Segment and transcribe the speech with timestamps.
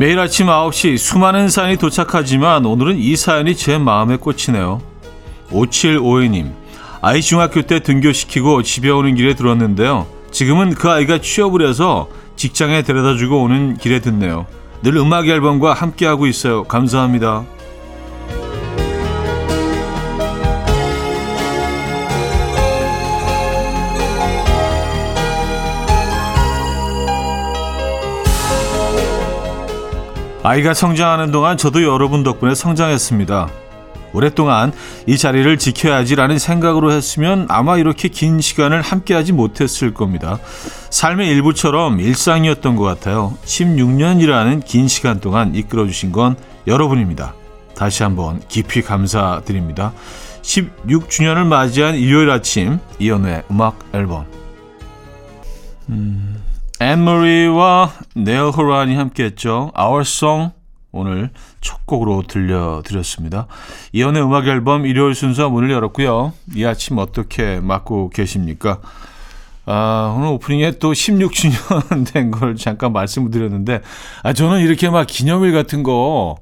[0.00, 4.80] 매일 아침 9시 수많은 사연이 도착하지만 오늘은 이 사연이 제 마음에 꽂히네요.
[5.50, 6.54] 5752님,
[7.02, 10.06] 아이 중학교 때 등교시키고 집에 오는 길에 들었는데요.
[10.30, 14.46] 지금은 그 아이가 취업을 해서 직장에 데려다 주고 오는 길에 듣네요.
[14.82, 16.64] 늘 음악 앨범과 함께하고 있어요.
[16.64, 17.44] 감사합니다.
[30.42, 33.48] 아이가 성장하는 동안 저도 여러분 덕분에 성장했습니다.
[34.12, 34.72] 오랫동안
[35.06, 40.38] 이 자리를 지켜야지라는 생각으로 했으면 아마 이렇게 긴 시간을 함께하지 못했을 겁니다.
[40.88, 43.36] 삶의 일부처럼 일상이었던 것 같아요.
[43.44, 46.36] 16년이라는 긴 시간 동안 이끌어주신 건
[46.66, 47.34] 여러분입니다.
[47.76, 49.92] 다시 한번 깊이 감사드립니다.
[50.42, 54.24] 16주년을 맞이한 일요일 아침 이연우의 음악 앨범
[55.90, 56.39] 음,
[56.80, 59.70] 앤머리와 네일 호란이 함께했죠.
[59.78, 60.52] Our Song
[60.92, 63.46] 오늘 첫 곡으로 들려드렸습니다.
[63.92, 66.32] 이연의 음악 앨범 일요일 순서 문을 열었고요.
[66.54, 68.80] 이 아침 어떻게 맞고 계십니까?
[69.66, 73.82] 아, 오늘 오프닝에 또 16주년 된 걸 잠깐 말씀을 드렸는데,
[74.22, 76.36] 아, 저는 이렇게 막 기념일 같은 거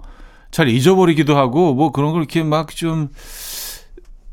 [0.51, 3.09] 잘 잊어버리기도 하고, 뭐 그런 걸 이렇게 막 좀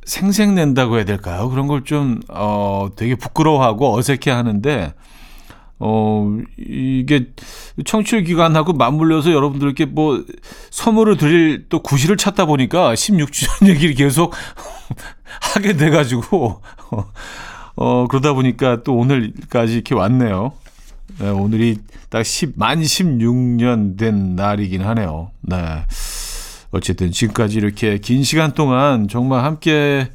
[0.05, 1.49] 생생낸다고 해야 될까요?
[1.49, 4.93] 그런 걸 좀, 어, 되게 부끄러워하고 어색해 하는데,
[5.79, 7.27] 어, 이게
[7.83, 10.23] 청취율 기간하고 맞물려서 여러분들께 뭐
[10.69, 14.33] 선물을 드릴 또 구실을 찾다 보니까 16주년 얘기를 계속
[15.53, 16.61] 하게 돼가지고,
[17.75, 20.53] 어, 그러다 보니까 또 오늘까지 이렇게 왔네요.
[21.19, 21.79] 네, 오늘이
[22.09, 25.31] 딱 10, 만 16년 된 날이긴 하네요.
[25.41, 25.57] 네.
[26.71, 30.09] 어쨌든 지금까지 이렇게 긴 시간 동안 정말 함께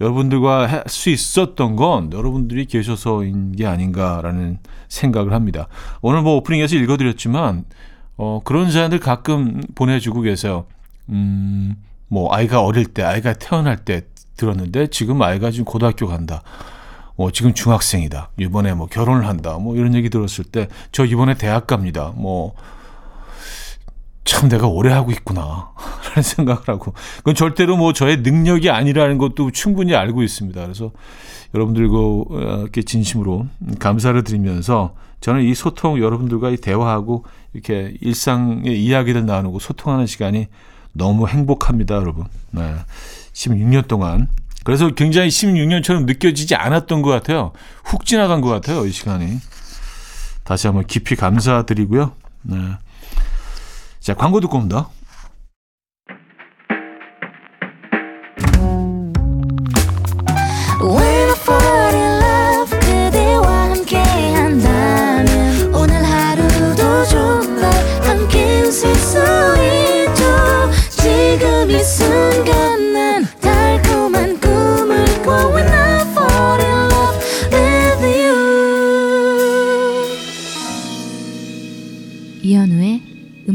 [0.00, 5.68] 여러분들과 할 수 있었던 건 여러분들이 계셔서인 게 아닌가라는 생각을 합니다.
[6.00, 7.64] 오늘 뭐 오프닝에서 읽어드렸지만
[8.16, 10.66] 어, 그런 사연들 가끔 보내주고 계세요.
[11.10, 11.76] 음,
[12.08, 14.02] 뭐 아이가 어릴 때, 아이가 태어날 때
[14.36, 16.42] 들었는데 지금 아이가 지금 고등학교 간다.
[17.16, 18.30] 뭐 지금 중학생이다.
[18.38, 19.58] 이번에 뭐 결혼을 한다.
[19.58, 22.12] 뭐 이런 얘기 들었을 때 저 이번에 대학 갑니다.
[22.16, 22.54] 뭐
[24.30, 25.70] 참 내가 오래 하고 있구나.
[26.06, 26.94] 라는 생각을 하고.
[27.16, 30.62] 그건 절대로 뭐 저의 능력이 아니라는 것도 충분히 알고 있습니다.
[30.62, 30.92] 그래서
[31.52, 33.48] 여러분들과 이렇게 진심으로
[33.80, 37.24] 감사를 드리면서 저는 이 소통, 여러분들과 이 대화하고
[37.54, 40.46] 이렇게 일상의 이야기를 나누고 소통하는 시간이
[40.92, 42.26] 너무 행복합니다, 여러분.
[42.52, 42.76] 네.
[43.32, 44.28] 16년 동안.
[44.62, 47.50] 그래서 굉장히 16년처럼 느껴지지 않았던 것 같아요.
[47.84, 49.38] 훅 지나간 것 같아요, 이 시간이.
[50.44, 52.12] 다시 한번 깊이 감사드리고요.
[52.42, 52.56] 네.
[54.00, 54.88] 자, 광고 듣고 옵니다.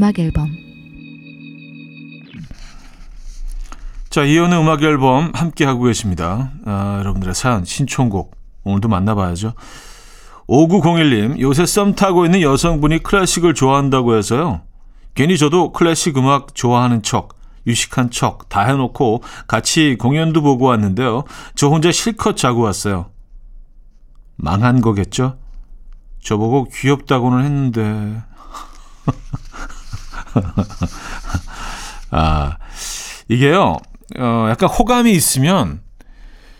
[0.06, 0.56] 음악 앨범
[4.12, 6.52] 자, 이연의 음악 앨범 함께 하고 계십니다.
[6.64, 9.54] 아, 여러분들의 사연 신청곡 오늘도 만나봐야죠.
[10.48, 14.62] 5901님, 요새 썸 타고 있는 여성분이 클래식을 좋아한다고 해서요.
[15.16, 17.36] 괜히 저도 클래식 음악 좋아하는 척,
[17.66, 21.24] 유식한 척 다 해놓고 같이 공연도 보고 왔는데요.
[21.56, 23.10] 저 혼자 실컷 자고 왔어요.
[24.36, 25.40] 망한 거겠죠?
[26.22, 28.22] 저보고 귀엽다고는 했는데.
[32.12, 32.57] 아,
[33.28, 33.78] 이게요,
[34.19, 35.81] 어, 약간 호감이 있으면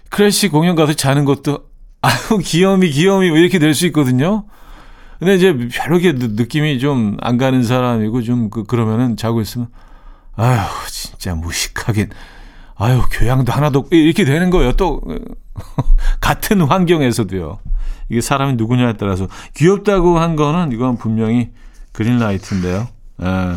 [0.10, 1.66] 클래식 공연 가서 자는 것도
[2.02, 4.46] 아유, 귀여움이, 귀여움이 이렇게 될 수 있거든요.
[5.20, 9.70] 근데 이제 별로 게 느낌이 좀 안 가는 사람이고 좀 그, 그러면은 자고 있으면
[10.36, 10.60] 아유,
[10.90, 12.10] 진짜 무식하긴.
[12.78, 14.74] 아유, 교양도 하나도 이렇게 되는 거예요.
[14.74, 15.02] 또,
[16.20, 17.58] 같은 환경에서도요.
[18.10, 21.52] 이게 사람이 누구냐에 따라서 귀엽다고 한 거는 이건 분명히
[21.94, 22.88] 그린라이트인데요.
[23.22, 23.56] 예.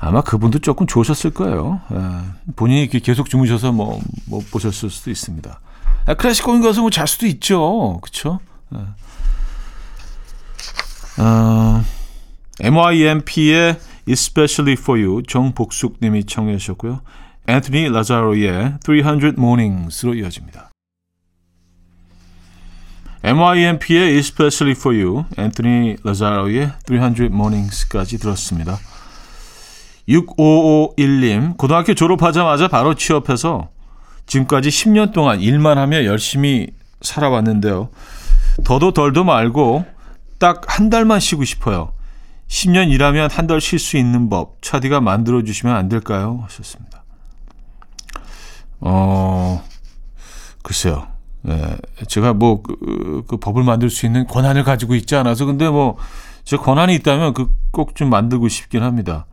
[0.00, 1.80] 아마 그분도 조금 좋으셨을 거예요.
[1.92, 1.96] 예.
[2.56, 5.60] 본인이 계속 주무셔서 뭐, 못 보셨을 수도 있습니다.
[6.06, 7.98] 아, 클래식 공연 가서 뭐 잘 수도 있죠.
[8.02, 8.40] 그쵸?
[8.74, 8.78] 예.
[11.22, 11.82] 어,
[12.60, 13.78] MYMP의
[14.08, 17.00] Especially for You 정복숙 님이 청해 주셨고요.
[17.46, 20.67] 앤토니 라자로의 300 Mornings로 이어집니다.
[23.22, 28.78] MYMP의 Especially for You, 앤토니 라자로의 300 Mornings까지 들었습니다.
[30.08, 33.68] 6551님, 고등학교 졸업하자마자 바로 취업해서
[34.26, 36.68] 지금까지 10년 동안 일만 하며 열심히
[37.02, 37.90] 살아왔는데요.
[38.64, 39.84] 더도 덜도 말고
[40.38, 41.92] 딱 한 달만 쉬고 싶어요.
[42.48, 46.40] 10년 일하면 한 달 쉴 수 있는 법 차디가 만들어 주시면 안 될까요?
[46.44, 47.02] 하셨습니다.
[48.80, 49.62] 어
[50.62, 51.08] 글쎄요.
[51.46, 51.76] 예,
[52.08, 55.96] 제가 뭐 그, 그 법을 만들 수 있는 권한을 가지고 있지 않아서 근데 뭐
[56.44, 59.26] 제 권한이 있다면 그 꼭 좀 만들고 싶긴 합니다.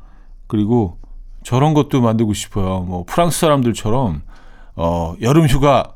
[0.48, 0.98] 그리고
[1.44, 2.82] 저런 것도 만들고 싶어요.
[2.82, 4.22] 뭐 프랑스 사람들처럼
[4.76, 5.94] 어 여름 휴가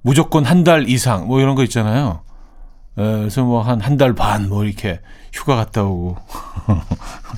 [0.00, 2.20] 무조건 한 달 이상 뭐 이런 거 있잖아요.
[2.98, 5.00] 에, 예, 그래서 뭐 한 한 달 반 뭐 이렇게
[5.34, 6.16] 휴가 갔다 오고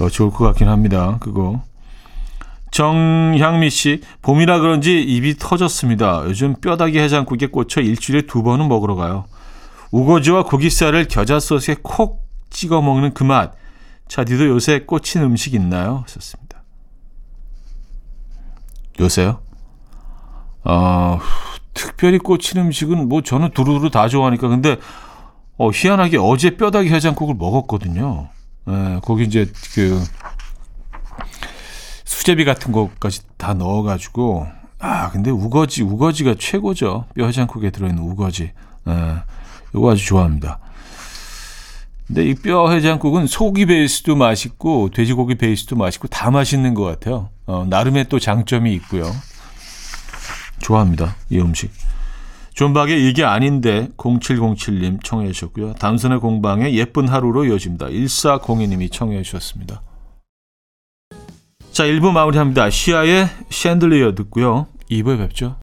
[0.00, 1.16] 어, 좋을 것 같긴 합니다.
[1.20, 1.62] 그거.
[2.72, 6.24] 정향미 씨, 봄이라 그런지 입이 터졌습니다.
[6.24, 9.26] 요즘 뼈다귀 해장국에 꽂혀 일주일에 두 번은 먹으러 가요.
[9.92, 13.52] 우거지와 고기살을 겨자 소스에 콕 찍어 먹는 그 맛.
[14.08, 16.04] 차디도 요새 꽂힌 음식 있나요?
[16.06, 16.62] 썼습니다.
[18.98, 19.40] 요새요?
[20.64, 21.18] 어,
[21.74, 24.76] 특별히 꽂힌 음식은 뭐 저는 두루두루 다 좋아하니까 근데
[25.58, 28.28] 어, 희한하게 어제 뼈다귀 해장국을 먹었거든요.
[28.68, 30.02] 예, 거기 이제 그
[32.04, 34.46] 수제비 같은 것까지 다 넣어가지고
[34.78, 37.06] 아 근데 우거지 우거지가 최고죠.
[37.14, 38.52] 뼈 해장국에 들어있는 우거지.
[38.88, 39.14] 예,
[39.74, 40.58] 이거 아주 좋아합니다.
[42.06, 47.28] 근데 이 뼈 해장국은 소고기 베이스도 맛있고 돼지고기 베이스도 맛있고 다 맛있는 것 같아요.
[47.46, 49.04] 어, 나름의 또 장점이 있고요.
[50.60, 51.16] 좋아합니다.
[51.30, 51.70] 이 음식.
[52.54, 55.74] 존박의 이게 아닌데 0707님 청해 주셨고요.
[55.74, 57.86] 단순의 공방의 예쁜 하루로 이어집니다.
[57.86, 59.80] 1402님이 청해 주셨습니다.
[61.72, 62.68] 자, 1부 마무리합니다.
[62.68, 64.66] 시아의 샌들리어 듣고요.
[64.90, 65.56] 2부에 뵙죠.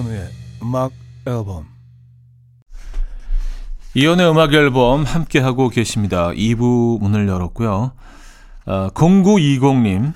[0.00, 0.28] 이현우의
[0.62, 0.92] 음악
[1.26, 1.66] 앨범
[3.94, 6.30] 이현우의 음악 앨범 함께하고 계십니다.
[6.30, 7.92] 2부 문을 열었고요.
[8.66, 10.14] 아, 0920님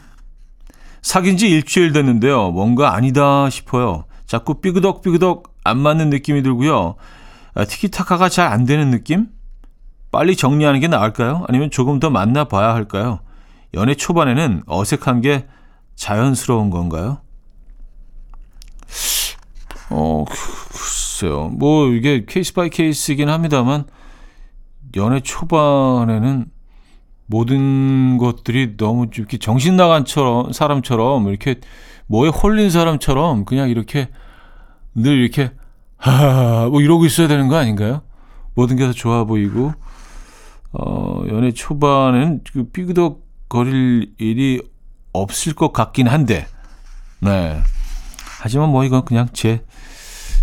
[1.02, 2.50] 사귄 지 일주일 됐는데요.
[2.52, 4.04] 뭔가 아니다 싶어요.
[4.26, 6.94] 자꾸 삐그덕삐그덕 안 맞는 느낌이 들고요.
[7.54, 9.28] 아, 티키타카가 잘 안 되는 느낌?
[10.10, 11.44] 빨리 정리하는 게 나을까요?
[11.48, 13.20] 아니면 조금 더 만나봐야 할까요?
[13.74, 15.46] 연애 초반에는 어색한 게
[15.96, 17.18] 자연스러운 건가요?
[19.90, 21.48] 어, 글쎄요.
[21.48, 23.84] 뭐, 이게 case by case이긴 합니다만,
[24.96, 26.46] 연애 초반에는
[27.26, 30.04] 모든 것들이 너무 이렇게 정신 나간
[30.52, 31.60] 사람처럼, 이렇게
[32.06, 34.08] 뭐에 홀린 사람처럼 그냥 이렇게
[34.94, 35.50] 늘 이렇게,
[35.96, 38.02] 하, 뭐 이러고 있어야 되는 거 아닌가요?
[38.54, 39.72] 모든 게 다 좋아 보이고,
[40.72, 44.60] 어, 연애 초반에는 그 삐그덕 거릴 일이
[45.12, 46.46] 없을 것 같긴 한데,
[47.20, 47.60] 네.
[48.40, 49.64] 하지만 뭐 이건 그냥 제,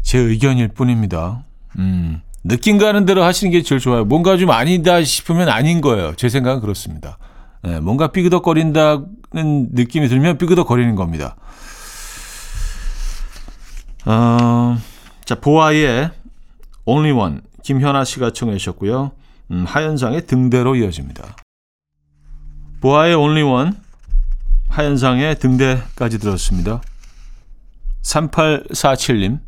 [0.02, 1.44] 제 의견일 뿐입니다.
[1.78, 4.06] 음, 느낌 가는 대로 하시는 게 제일 좋아요.
[4.06, 6.16] 뭔가 좀 아니다 싶으면 아닌 거예요.
[6.16, 7.18] 제 생각은 그렇습니다.
[7.64, 11.36] 네, 뭔가 삐그덕거린다는 느낌이 들면 삐그덕거리는 겁니다.
[14.06, 14.78] 어,
[15.26, 16.12] 자, 보아의
[16.86, 19.12] Only One 김현아 씨가 청해 주셨고요.
[19.52, 21.36] 음, 하현상의 등대로 이어집니다.
[22.82, 23.72] 보아의 Only One
[24.70, 26.82] 하현상의 등대까지 들었습니다.
[28.02, 29.40] 3847님.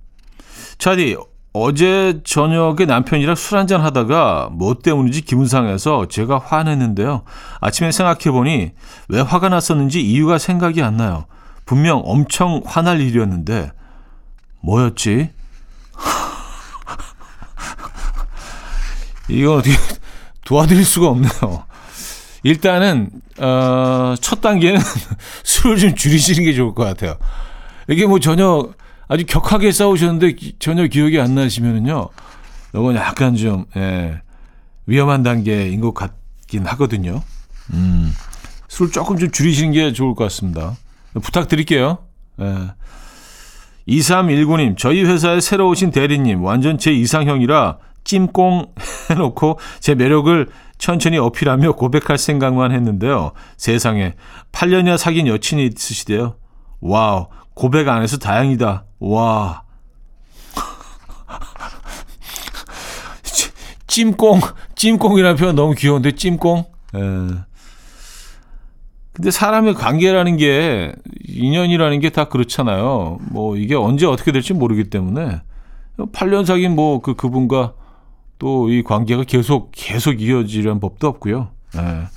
[0.77, 1.17] 차디,
[1.53, 7.23] 어제 저녁에 남편이랑 술 한잔 하다가 뭐 때문인지 기분 상해서 제가 화냈는데요.
[7.61, 8.71] 아침에 생각해보니
[9.09, 11.25] 왜 화가 났었는지 이유가 생각이 안 나요.
[11.65, 13.71] 분명 엄청 화날 일이었는데,
[14.61, 15.29] 뭐였지?
[19.29, 19.75] 이거 어떻게
[20.45, 21.65] 도와드릴 수가 없네요.
[22.41, 24.81] 일단은, 어, 첫 단계는
[25.43, 27.17] 술을 좀 줄이시는 게 좋을 것 같아요.
[27.87, 28.69] 이게 뭐 전혀
[29.13, 32.09] 아주 격하게 싸우셨는데 전혀 기억이 안 나시면은요.
[32.73, 34.19] 이건 약간 좀 예,
[34.87, 37.21] 위험한 단계인 것 같긴 하거든요.
[37.73, 38.11] 음,
[38.67, 40.75] 술 조금 좀 줄이시는 게 좋을 것 같습니다.
[41.21, 41.99] 부탁드릴게요.
[42.41, 42.71] 예.
[43.87, 48.73] 2319님, 저희 회사에 새로 오신 대리님, 완전 제 이상형이라 찜꽁
[49.11, 53.33] 해놓고 제 매력을 천천히 어필하며 고백할 생각만 했는데요.
[53.57, 54.15] 세상에
[54.51, 56.37] 8년이나 사귄 여친이 있으시대요.
[56.81, 58.85] 와우, 고백 안 해서 다행이다.
[59.03, 59.63] 와.
[63.87, 64.39] 찜꽁,
[64.75, 66.65] 찜꽁이라는 표현 너무 귀여운데, 찜꽁?
[66.95, 66.99] 예.
[69.13, 70.93] 근데 사람의 관계라는 게,
[71.27, 73.19] 인연이라는 게 다 그렇잖아요.
[73.29, 75.41] 뭐, 이게 언제 어떻게 될지 모르기 때문에,
[75.97, 77.73] 8년 사귄 뭐, 그, 그분과
[78.39, 81.49] 또 이 관계가 계속, 계속 이어지려는 법도 없고요.
[81.77, 82.07] 예.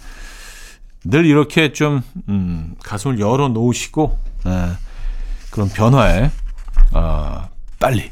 [1.04, 4.70] 늘 이렇게 좀 음, 가슴을 열어 놓으시고 예,
[5.52, 6.30] 그런 변화에
[6.92, 8.10] 어, 빨리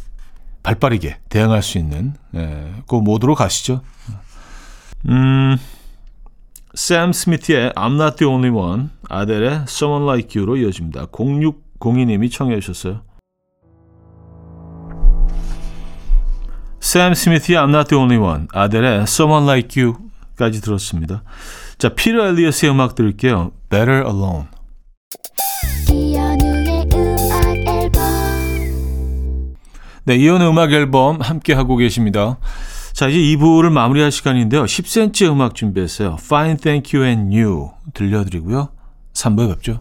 [0.62, 3.82] 발빠르게 대응할 수 있는 예, 그 모드로 가시죠.
[5.08, 5.56] 음,
[6.74, 11.06] 샘 스미트의 I'm Not The Only One, 아델의 Someone Like You로 이어집니다.
[11.06, 13.02] 0602님이 청해 주셨어요.
[16.80, 21.22] 샘 스미트의 I'm Not The Only One, 아델의 Someone Like You까지 들었습니다.
[21.78, 23.52] 자, 피터 엘리어스의 음악 들을게요.
[23.68, 24.46] Better Alone.
[30.06, 32.38] 네, 이연의 음악 앨범 함께 하고 계십니다.
[32.92, 34.64] 자, 이제 2부를 마무리할 시간인데요.
[34.64, 36.16] 10cm 음악 준비했어요.
[36.20, 38.68] Fine, Thank You and You 들려드리고요.
[39.14, 39.80] 3부에 뵙죠.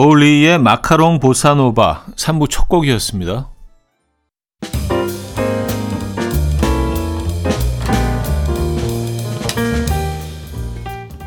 [0.00, 3.48] 올리의 마카롱 보사노바 3부 첫 곡이었습니다.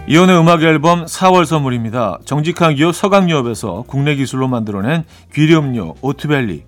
[0.07, 2.19] 이혼의 음악 앨범 4월 선물입니다.
[2.23, 6.63] 정직한 기업 서강유업에서 국내 기술로 만들어낸 귀리음료 오트벨리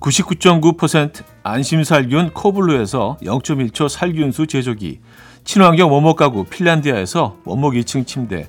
[0.00, 4.98] 99.9% 안심살균 코블루에서 0.1초 살균수 제조기
[5.44, 8.48] 친환경 원목 가구 핀란디아에서 원목 2층 침대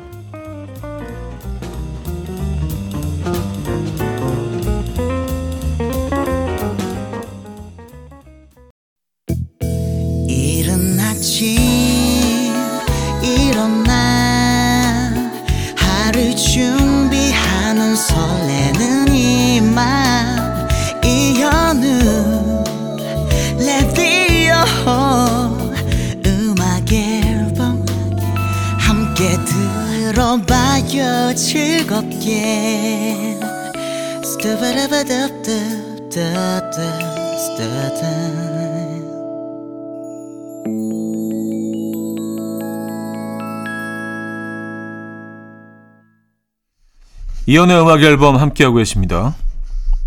[47.51, 49.35] 이연의 음악 앨범 함께하고 계십니다.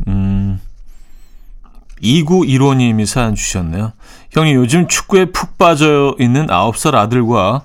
[0.09, 0.61] 음,
[2.03, 3.93] 2915님이 사연 주셨네요.
[4.31, 7.63] 형님 요즘 축구에 푹 빠져 있는 9살 아들과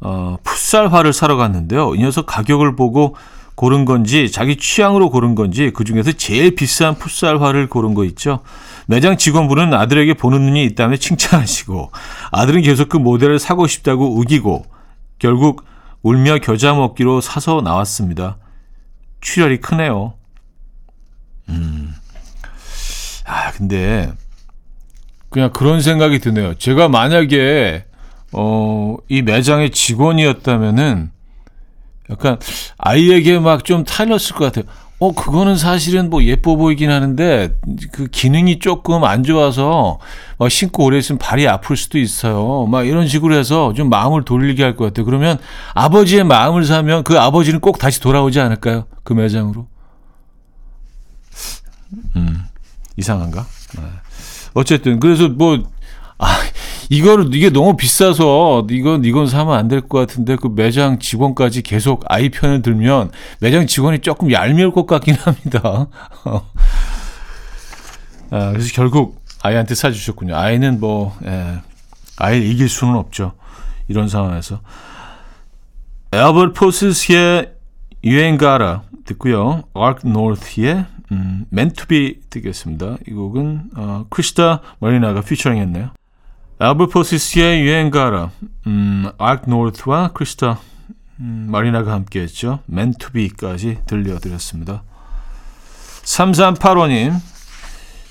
[0.00, 1.94] 어, 풋살화를 사러 갔는데요.
[1.96, 3.16] 이 녀석 가격을 보고
[3.60, 8.40] 고른 건지 자기 취향으로 고른 건지 그중에서 제일 비싼 풋살화를 고른 거 있죠.
[8.86, 11.90] 매장 직원분은 아들에게 보는 눈이 있다며 칭찬하시고
[12.32, 14.64] 아들은 계속 그 모델을 사고 싶다고 우기고
[15.18, 15.66] 결국
[16.00, 18.38] 울며 겨자 먹기로 사서 나왔습니다.
[19.20, 20.14] 출혈이 크네요.
[21.50, 21.94] 음.
[23.26, 24.10] 아, 근데
[25.28, 26.54] 그냥 그런 생각이 드네요.
[26.54, 27.84] 제가 만약에
[28.32, 31.10] 어, 이 매장의 직원이었다면은
[32.10, 32.38] 약간
[32.78, 34.64] 아이에게 막 좀 타일렀을 것 같아요.
[34.98, 37.56] 어, 그거는 사실은 뭐 예뻐 보이긴 하는데
[37.92, 39.98] 그 기능이 조금 안 좋아서
[40.38, 42.66] 막 신고 오래 있으면 발이 아플 수도 있어요.
[42.66, 45.06] 막 이런 식으로 해서 좀 마음을 돌리게 할 것 같아요.
[45.06, 45.38] 그러면
[45.74, 48.84] 아버지의 마음을 사면 그 아버지는 꼭 다시 돌아오지 않을까요?
[49.02, 49.66] 그 매장으로.
[52.16, 52.44] 음,
[52.96, 53.46] 이상한가?
[53.76, 53.82] 네.
[54.54, 55.62] 어쨌든 그래서 뭐
[56.18, 56.26] 아,
[56.90, 62.02] 이거를 이게 너무 비싸서 이건 이건 사면 안 될 것 같은데 그 매장 직원까지 계속
[62.08, 65.86] 아이 편을 들면 매장 직원이 조금 얄미울 것 같긴 합니다.
[68.30, 70.36] 아, 그래서 결국 아이한테 사주셨군요.
[70.36, 71.58] 아이는 뭐 예,
[72.18, 73.32] 아이를 이길 수는 없죠.
[73.88, 74.60] 이런 상황에서
[76.12, 77.52] Albert Posis의
[78.02, 79.62] 유행가라 듣고요.
[79.74, 82.96] 아크 노스의 음, Meant to Be 듣겠습니다.
[83.08, 85.90] 이 곡은 어, Krista Marina가 피처링했네요.
[86.62, 88.30] 알버포시스의 유행가라
[88.66, 90.58] 음, Arc North와 Krista
[91.18, 92.60] 음, Marina가 함께했죠.
[92.66, 94.82] Meant to Be까지 들려드렸습니다.
[96.04, 97.14] 3385님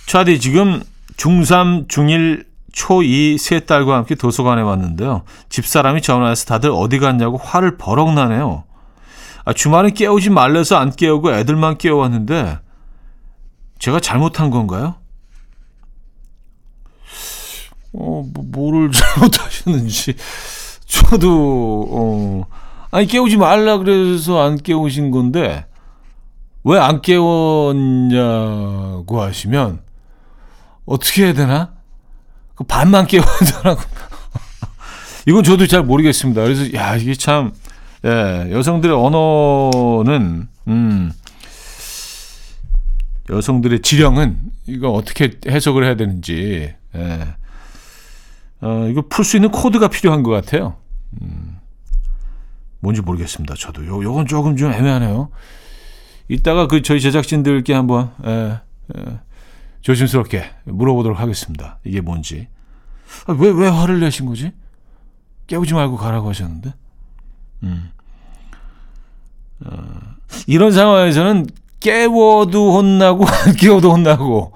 [0.07, 0.81] 차디 지금
[1.17, 5.25] 중3, 중1, 초2 세 딸과 함께 도서관에 왔는데요.
[5.49, 8.63] 집사람이 전화해서 다들 어디 갔냐고 화를 버럭 나네요.
[9.45, 12.57] 아, 주말에 깨우지 말래서 안 깨우고 애들만 깨워왔는데
[13.77, 14.95] 제가 잘못한 건가요?
[17.93, 20.15] 어, 뭐, 뭐를 잘못하셨는지.
[20.85, 22.43] 저도, 어,
[22.91, 25.65] 아니, 깨우지 말라 그래서 안 깨우신 건데,
[26.63, 28.41] 왜 안 깨웠냐고
[29.21, 29.79] 하시면,
[30.85, 31.73] 어떻게 해야 되나?
[32.55, 33.81] 그 반만 깨워야되라고
[35.27, 36.41] 이건 저도 잘 모르겠습니다.
[36.43, 37.53] 그래서, 야, 이게 참,
[38.05, 41.11] 예, 여성들의 언어는, 음,
[43.29, 47.27] 여성들의 지령은 이거 어떻게 해석을 해야 되는지 예.
[48.61, 50.75] 어, 이거 풀 수 있는 코드가 필요한 것 같아요.
[51.21, 51.57] 음,
[52.79, 53.55] 뭔지 모르겠습니다.
[53.55, 55.29] 저도 요 요건 조금 좀 애매하네요.
[56.27, 58.59] 이따가 그 저희 제작진들께 한번 예,
[58.97, 59.19] 예,
[59.81, 61.79] 조심스럽게 물어보도록 하겠습니다.
[61.83, 62.47] 이게 뭔지
[63.27, 64.51] 왜왜 아, 왜 화를 내신 거지?
[65.47, 66.73] 깨우지 말고 가라고 하셨는데.
[67.63, 67.91] 음.
[69.65, 69.77] 어,
[70.47, 71.47] 이런 상황에서는
[71.79, 74.53] 깨워도 혼나고 안 깨워도 혼나고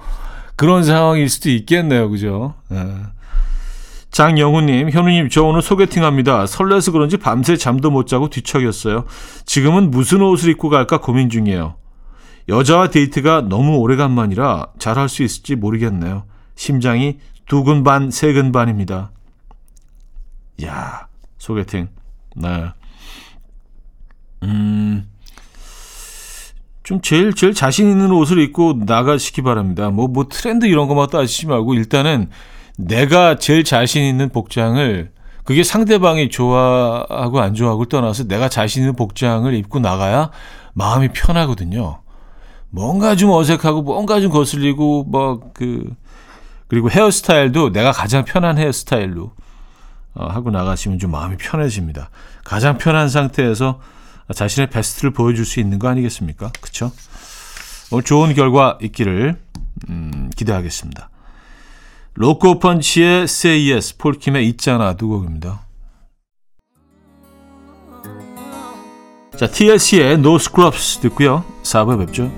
[0.56, 2.10] 그런 상황일 수도 있겠네요.
[2.10, 2.54] 그죠?
[2.70, 2.78] 네.
[4.14, 6.46] 장영우님, 현우님, 저 오늘 소개팅합니다.
[6.46, 9.06] 설레서 그런지 밤새 잠도 못 자고 뒤척였어요.
[9.48, 11.76] 지금은 무슨 옷을 입고 갈까 고민 중이에요.
[12.48, 16.26] 여자와 데이트가 너무 오래간만이라 잘할 수 있을지 모르겠네요.
[16.54, 19.12] 심장이 두근 반, 세근 반입니다.
[20.64, 21.08] 야
[21.40, 21.88] 소개팅.
[22.36, 22.68] 네.
[24.44, 25.10] 음,
[26.84, 29.90] 좀 제일 제일 자신 있는 옷을 입고 나가시기 바랍니다.
[29.90, 32.30] 뭐뭐 뭐 트렌드 이런 것만 따지지 말고 일단은
[32.78, 35.12] 내가 제일 자신 있는 복장을
[35.44, 40.32] 그게 상대방이 좋아하고 안 좋아하고 떠나서 내가 자신 있는 복장을 입고 나가야
[40.74, 42.02] 마음이 편하거든요.
[42.70, 45.94] 뭔가 좀 어색하고 뭔가 좀 거슬리고 뭐그
[46.68, 49.32] 그리고 헤어스타일도 내가 가장 편한 헤어스타일로
[50.16, 52.10] 어, 하고 나가시면 좀 마음이 편해집니다.
[52.44, 53.80] 가장 편한 상태에서
[54.34, 56.52] 자신의 베스트를 보여줄 수 있는 거 아니겠습니까?
[56.62, 56.92] 그렇죠?
[57.92, 59.40] 오늘 좋은 결과 있기를
[59.90, 61.10] 음, 기대하겠습니다.
[62.16, 65.66] 로코 펀치의 Say Yes, 폴킴의 있잖아 두 곡입니다.
[69.36, 71.44] 자, TLC의 No Scrubs 듣고요.
[71.64, 72.32] 4부에 뵙죠.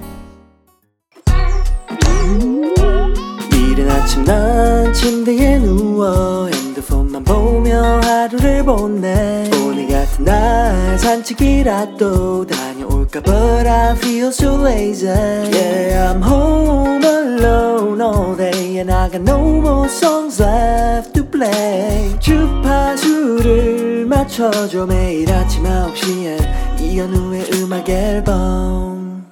[3.52, 12.65] 이른 아침 난 침대에 누워 핸드폰만 보며 하루를 보내 오늘 같은 날 산책이라도 다
[13.06, 19.22] 녀올까 But I feel so lazy Yeah I'm home alone all day And I got
[19.22, 29.26] no more songs left to play 주파수를 맞춰줘 매일 아침 9시에 이현우의 음악 앨범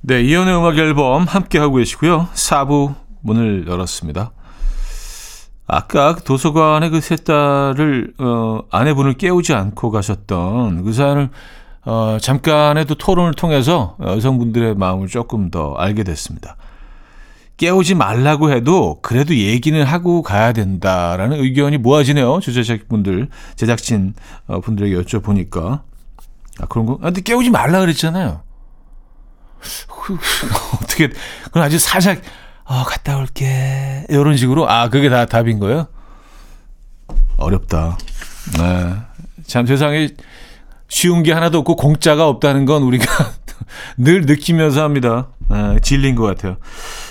[0.00, 2.28] 네, 이현우의 음악 앨범 함께하고 계시고요.
[2.32, 4.32] 4부 문을 열었습니다.
[5.68, 11.30] 아까 그 도서관에 그 세 딸을 어, 아내분을 깨우지 않고 가셨던 그 사연을
[11.84, 16.56] 어, 잠깐에도 토론을 통해서 여성분들의 마음을 조금 더 알게 됐습니다.
[17.56, 22.40] 깨우지 말라고 해도 그래도 얘기는 하고 가야 된다라는 의견이 모아지네요.
[22.40, 24.14] 주제작분들, 제작진
[24.46, 25.82] 어, 분들에게 여쭤보니까.
[26.60, 26.94] 아, 그런 거?
[27.00, 28.42] 아, 근데 깨우지 말라 그랬잖아요.
[30.82, 31.10] 어떻게,
[31.44, 32.20] 그건 아주 살짝,
[32.68, 34.04] 어, 갔다 올게.
[34.10, 34.68] 이런 식으로.
[34.68, 35.86] 아, 그게 다 답인 거예요?
[37.38, 37.96] 어렵다.
[38.58, 38.94] 네.
[39.46, 40.10] 참 세상에
[40.88, 43.06] 쉬운 게 하나도 없고 공짜가 없다는 건 우리가
[43.96, 45.28] 늘 느끼면서 합니다.
[45.48, 46.56] 네, 질린 것 같아요.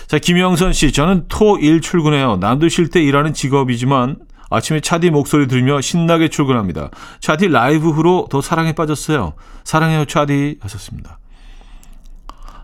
[0.07, 0.91] 자, 김영선 씨.
[0.91, 2.37] 저는 토 일 출근해요.
[2.37, 4.17] 남도 쉴 때 일하는 직업이지만
[4.49, 6.91] 아침에 차디 목소리 들으며 신나게 출근합니다.
[7.19, 9.33] 차디 라이브 후로 더 사랑에 빠졌어요.
[9.63, 10.59] 사랑해요, 차디.
[10.61, 11.19] 하셨습니다.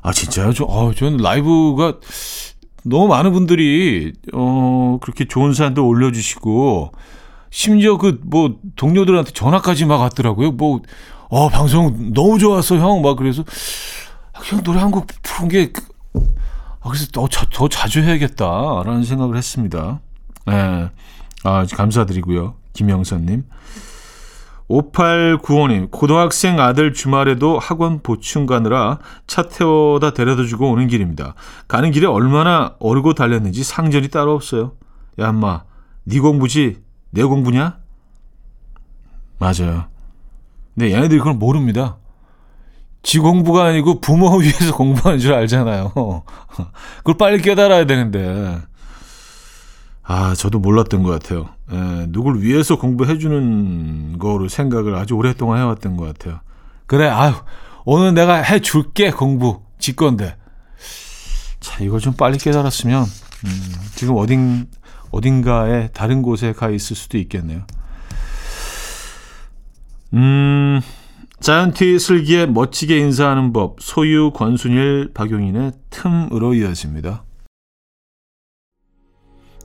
[0.04, 0.54] 아, 진짜요?
[0.54, 1.96] 저, 어, 저는 라이브가
[2.86, 6.92] 너무 많은 분들이 어 그렇게 좋은 사연도 올려주시고
[7.52, 10.52] 심지어 그 뭐 동료들한테 전화까지 막 왔더라고요.
[10.52, 10.82] 뭐
[11.30, 13.44] 어 방송 너무 좋았어 형 막 그래서
[14.34, 15.82] 아, 그냥 노래 한 곡 부른 게 그,
[16.82, 20.00] 아, 그래서 더, 더 자주 해야겠다라는 생각을 했습니다.
[20.52, 20.90] 예.
[21.44, 22.54] 아, 감사드리고요.
[22.74, 23.44] 김영선님.
[24.74, 31.36] 5895님, 고등학생 아들 주말에도 학원 보충 가느라 차 태워다 데려다 주고 오는 길입니다.
[31.68, 34.74] 가는 길에 얼마나 어르고 달렸는지 상전이 따로 없어요.
[35.20, 35.64] 야, 엄마,
[36.06, 36.82] 네 공부지
[37.12, 37.78] 내 공부냐?
[39.38, 39.86] 맞아요.
[40.74, 41.98] 근데 얘네들이 그걸 모릅니다.
[43.04, 45.92] 지 공부가 아니고 부모 위해서 공부하는 줄 알잖아요.
[46.98, 48.58] 그걸 빨리 깨달아야 되는데.
[50.04, 51.50] 아, 저도 몰랐던 것 같아요.
[51.72, 56.42] 예, 누굴 위해서 공부해주는 거로 생각을 아주 오랫동안 해왔던 것 같아요.
[56.86, 57.34] 그래, 아유,
[57.86, 59.62] 오늘 내가 해줄게, 공부.
[59.80, 60.38] 지 건데.
[61.60, 64.68] 자, 이걸 좀 빨리 깨달았으면, 음, 지금 어딘,
[65.12, 67.66] 어딘가에 다른 곳에 가 있을 수도 있겠네요.
[70.14, 70.82] 음,
[71.40, 77.24] 자이언티 슬기의 멋지게 인사하는 법, 소유 권순일 박용인의 틈으로 이어집니다.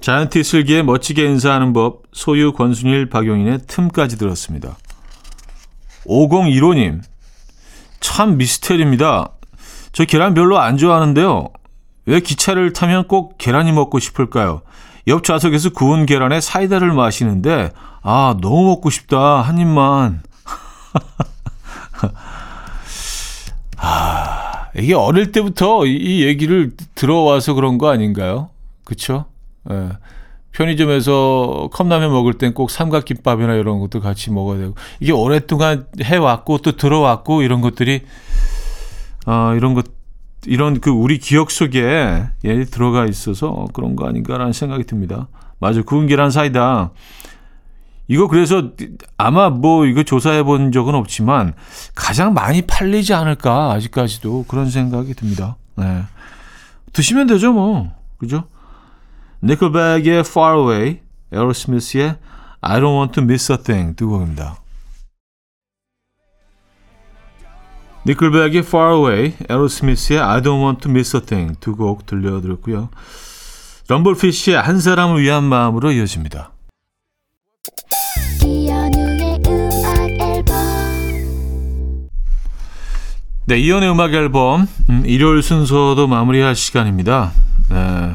[0.01, 4.77] 자이언티 슬기의 멋지게 인사하는 법, 소유 권순일 박용인의 틈까지 들었습니다.
[6.07, 7.03] 5015님,
[8.01, 9.31] 참 미스테리입니다.
[9.93, 11.49] 저 계란 별로 안 좋아하는데요.
[12.07, 14.63] 왜 기차를 타면 꼭 계란이 먹고 싶을까요?
[15.09, 19.43] 옆 좌석에서 구운 계란에 사이다를 마시는데, 아, 너무 먹고 싶다.
[19.43, 20.23] 한 입만.
[23.77, 28.51] 아, 이게 어릴 때부터 이 얘기를 들어와서 그런 거 아닌가요?
[28.85, 29.27] 그쵸?
[29.71, 29.91] 예.
[30.53, 36.73] 편의점에서 컵라면 먹을 땐 꼭 삼각김밥이나 이런 것도 같이 먹어야 되고 이게 오랫동안 해왔고 또
[36.73, 38.03] 들어왔고 이런 것들이
[39.27, 39.85] 어, 이런 것
[40.47, 45.29] 이런 그 우리 기억 속에 예, 들어가 있어서 그런 거 아닌가라는 생각이 듭니다.
[45.59, 46.93] 맞아 구운 계란 사이다.
[48.09, 48.71] 이거 그래서
[49.19, 51.53] 아마 뭐 이거 조사해 본 적은 없지만
[51.95, 55.57] 가장 많이 팔리지 않을까 아직까지도 그런 생각이 듭니다.
[55.77, 56.03] 네.
[56.95, 58.45] 드시면 되죠 뭐 그죠?
[59.43, 61.01] 니클백의 Far Away,
[61.33, 62.17] 에어로스미스의
[62.61, 64.57] I Don't Want to Miss a Thing 두 곡입니다.
[68.07, 72.89] 니클백의 Far Away, 에어로스미스의 I Don't Want to Miss a Thing 두 곡 들려드렸고요.
[73.89, 76.51] 럼블피쉬의 한 사람을 위한 마음으로 이어집니다.
[83.47, 87.33] 네, 이연의 음악 앨범 음, 일요일 순서도 마무리할 시간입니다.
[87.71, 88.15] 네,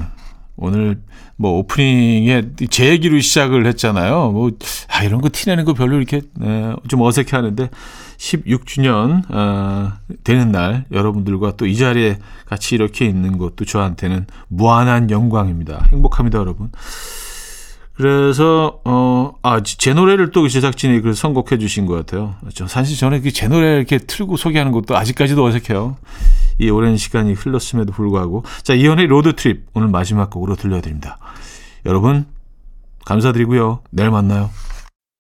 [0.56, 1.02] 오늘
[1.36, 4.32] 뭐 오프닝에 제 얘기로 시작을 했잖아요.
[4.32, 4.52] 뭐
[4.88, 7.70] 아, 이런 거 티내는 거 별로 이렇게 네, 좀 어색해 하는데
[8.18, 15.88] 16주년 어, 되는 날 여러분들과 또 이 자리에 같이 이렇게 있는 것도 저한테는 무한한 영광입니다.
[15.92, 16.70] 행복합니다, 여러분.
[17.96, 22.36] 그래서 어 아 제 노래를 또 제작진이 그 선곡해 주신 것 같아요.
[22.54, 25.98] 저 사실 저는 그 제 노래 이렇게 틀고 소개하는 것도 아직까지도 어색해요.
[26.60, 31.18] 이 오랜 시간이 흘렀음에도 불구하고 자 이현의 로드 트립 오늘 마지막 곡으로 들려드립니다.
[31.86, 32.26] 여러분
[33.06, 33.82] 감사드리고요.
[33.92, 34.50] 내일 만나요.